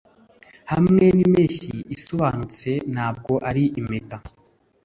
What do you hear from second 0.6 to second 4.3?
hamwe n'impeshyi-isobanutse ntabwo ari impeta.